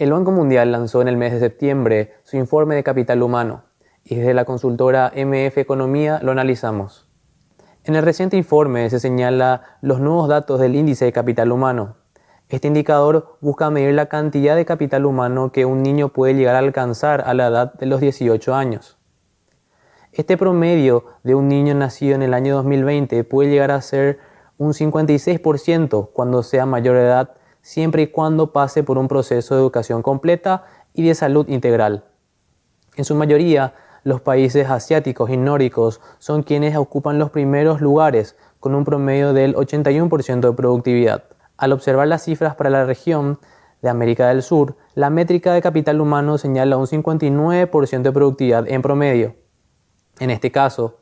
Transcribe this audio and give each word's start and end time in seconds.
El 0.00 0.12
Banco 0.12 0.30
Mundial 0.30 0.72
lanzó 0.72 1.02
en 1.02 1.08
el 1.08 1.18
mes 1.18 1.30
de 1.30 1.40
septiembre 1.40 2.14
su 2.22 2.38
informe 2.38 2.74
de 2.74 2.82
capital 2.82 3.22
humano 3.22 3.64
y 4.02 4.14
desde 4.14 4.32
la 4.32 4.46
consultora 4.46 5.12
MF 5.14 5.58
Economía 5.58 6.20
lo 6.22 6.32
analizamos. 6.32 7.06
En 7.84 7.94
el 7.94 8.02
reciente 8.02 8.38
informe 8.38 8.88
se 8.88 8.98
señala 8.98 9.76
los 9.82 10.00
nuevos 10.00 10.26
datos 10.26 10.58
del 10.58 10.74
índice 10.74 11.04
de 11.04 11.12
capital 11.12 11.52
humano. 11.52 11.96
Este 12.48 12.68
indicador 12.68 13.36
busca 13.42 13.68
medir 13.68 13.92
la 13.92 14.06
cantidad 14.06 14.56
de 14.56 14.64
capital 14.64 15.04
humano 15.04 15.52
que 15.52 15.66
un 15.66 15.82
niño 15.82 16.08
puede 16.08 16.32
llegar 16.32 16.54
a 16.54 16.60
alcanzar 16.60 17.22
a 17.26 17.34
la 17.34 17.48
edad 17.48 17.74
de 17.74 17.84
los 17.84 18.00
18 18.00 18.54
años. 18.54 18.96
Este 20.12 20.38
promedio 20.38 21.04
de 21.24 21.34
un 21.34 21.46
niño 21.46 21.74
nacido 21.74 22.14
en 22.14 22.22
el 22.22 22.32
año 22.32 22.56
2020 22.56 23.22
puede 23.24 23.50
llegar 23.50 23.70
a 23.70 23.82
ser 23.82 24.18
un 24.56 24.72
56% 24.72 26.08
cuando 26.14 26.42
sea 26.42 26.64
mayor 26.64 26.96
de 26.96 27.02
edad 27.02 27.34
siempre 27.62 28.02
y 28.02 28.06
cuando 28.08 28.52
pase 28.52 28.82
por 28.82 28.98
un 28.98 29.08
proceso 29.08 29.54
de 29.54 29.60
educación 29.60 30.02
completa 30.02 30.64
y 30.94 31.06
de 31.06 31.14
salud 31.14 31.48
integral. 31.48 32.04
En 32.96 33.04
su 33.04 33.14
mayoría, 33.14 33.74
los 34.02 34.20
países 34.20 34.68
asiáticos 34.68 35.30
y 35.30 35.36
nórdicos 35.36 36.00
son 36.18 36.42
quienes 36.42 36.76
ocupan 36.76 37.18
los 37.18 37.30
primeros 37.30 37.80
lugares 37.80 38.36
con 38.58 38.74
un 38.74 38.84
promedio 38.84 39.32
del 39.32 39.54
81% 39.54 40.40
de 40.40 40.52
productividad. 40.52 41.24
Al 41.56 41.72
observar 41.72 42.08
las 42.08 42.24
cifras 42.24 42.54
para 42.54 42.70
la 42.70 42.84
región 42.84 43.38
de 43.82 43.90
América 43.90 44.28
del 44.28 44.42
Sur, 44.42 44.76
la 44.94 45.10
métrica 45.10 45.52
de 45.52 45.62
capital 45.62 46.00
humano 46.00 46.38
señala 46.38 46.76
un 46.76 46.86
59% 46.86 48.02
de 48.02 48.12
productividad 48.12 48.68
en 48.68 48.82
promedio. 48.82 49.34
En 50.18 50.30
este 50.30 50.50
caso, 50.50 50.98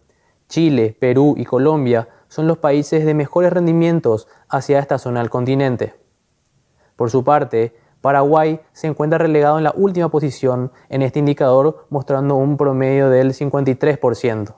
Chile, 0.49 0.97
Perú 0.99 1.35
y 1.37 1.45
Colombia 1.45 2.09
son 2.29 2.47
los 2.47 2.59
países 2.59 3.05
de 3.05 3.15
mejores 3.15 3.53
rendimientos 3.53 4.29
hacia 4.49 4.79
esta 4.79 4.99
zona 4.99 5.21
del 5.21 5.31
continente. 5.31 5.95
Por 6.99 7.13
su 7.13 7.23
parte, 7.23 7.77
Paraguay 8.01 8.61
se 8.73 8.89
encuentra 8.89 9.19
relegado 9.19 9.57
en 9.57 9.63
la 9.63 9.73
última 9.77 10.09
posición 10.09 10.73
en 10.89 11.03
este 11.03 11.21
indicador, 11.21 11.87
mostrando 11.91 12.35
un 12.35 12.57
promedio 12.57 13.09
del 13.09 13.35
53%. 13.35 14.57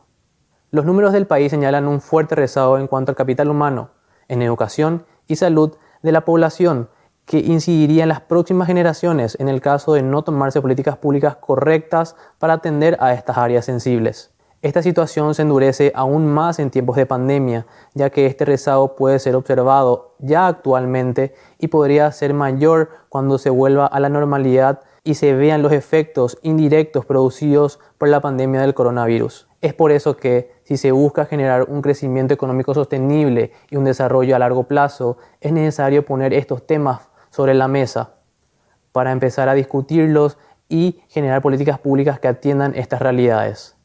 Los 0.70 0.86
números 0.86 1.12
del 1.12 1.26
país 1.26 1.50
señalan 1.50 1.86
un 1.86 2.00
fuerte 2.00 2.34
rezago 2.34 2.78
en 2.78 2.86
cuanto 2.86 3.12
al 3.12 3.16
capital 3.16 3.50
humano, 3.50 3.90
en 4.26 4.40
educación 4.40 5.04
y 5.26 5.36
salud 5.36 5.76
de 6.02 6.12
la 6.12 6.24
población, 6.24 6.88
que 7.26 7.40
incidiría 7.40 8.04
en 8.04 8.08
las 8.08 8.22
próximas 8.22 8.68
generaciones 8.68 9.36
en 9.38 9.50
el 9.50 9.60
caso 9.60 9.92
de 9.92 10.02
no 10.02 10.22
tomarse 10.22 10.62
políticas 10.62 10.96
públicas 10.96 11.36
correctas 11.36 12.16
para 12.38 12.54
atender 12.54 12.96
a 13.00 13.12
estas 13.12 13.36
áreas 13.36 13.66
sensibles. 13.66 14.29
Esta 14.62 14.82
situación 14.82 15.34
se 15.34 15.40
endurece 15.40 15.90
aún 15.94 16.26
más 16.26 16.58
en 16.58 16.70
tiempos 16.70 16.96
de 16.96 17.06
pandemia, 17.06 17.66
ya 17.94 18.10
que 18.10 18.26
este 18.26 18.44
rezago 18.44 18.94
puede 18.94 19.18
ser 19.18 19.34
observado 19.34 20.16
ya 20.18 20.48
actualmente 20.48 21.32
y 21.58 21.68
podría 21.68 22.12
ser 22.12 22.34
mayor 22.34 22.90
cuando 23.08 23.38
se 23.38 23.48
vuelva 23.48 23.86
a 23.86 23.98
la 24.00 24.10
normalidad 24.10 24.80
y 25.02 25.14
se 25.14 25.32
vean 25.32 25.62
los 25.62 25.72
efectos 25.72 26.36
indirectos 26.42 27.06
producidos 27.06 27.80
por 27.96 28.10
la 28.10 28.20
pandemia 28.20 28.60
del 28.60 28.74
coronavirus. 28.74 29.48
Es 29.62 29.72
por 29.72 29.92
eso 29.92 30.18
que, 30.18 30.52
si 30.64 30.76
se 30.76 30.92
busca 30.92 31.24
generar 31.24 31.64
un 31.70 31.80
crecimiento 31.80 32.34
económico 32.34 32.74
sostenible 32.74 33.52
y 33.70 33.76
un 33.76 33.84
desarrollo 33.84 34.36
a 34.36 34.38
largo 34.38 34.64
plazo, 34.64 35.16
es 35.40 35.52
necesario 35.52 36.04
poner 36.04 36.34
estos 36.34 36.66
temas 36.66 37.08
sobre 37.30 37.54
la 37.54 37.66
mesa 37.66 38.16
para 38.92 39.10
empezar 39.10 39.48
a 39.48 39.54
discutirlos 39.54 40.36
y 40.68 41.00
generar 41.08 41.40
políticas 41.40 41.78
públicas 41.78 42.20
que 42.20 42.28
atiendan 42.28 42.74
estas 42.74 43.00
realidades. 43.00 43.79